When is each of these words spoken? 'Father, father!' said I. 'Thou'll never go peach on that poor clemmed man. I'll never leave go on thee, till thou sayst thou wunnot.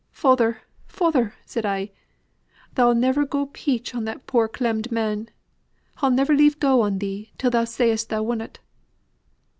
'Father, 0.09 0.63
father!' 0.87 1.35
said 1.45 1.63
I. 1.63 1.91
'Thou'll 2.73 2.95
never 2.95 3.23
go 3.23 3.45
peach 3.45 3.93
on 3.93 4.03
that 4.05 4.25
poor 4.25 4.47
clemmed 4.47 4.91
man. 4.91 5.29
I'll 5.97 6.09
never 6.09 6.33
leave 6.35 6.59
go 6.59 6.81
on 6.81 6.97
thee, 6.97 7.31
till 7.37 7.51
thou 7.51 7.65
sayst 7.65 8.09
thou 8.09 8.23
wunnot. 8.23 8.57